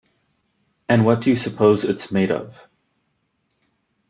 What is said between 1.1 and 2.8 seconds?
do you suppose it's made of?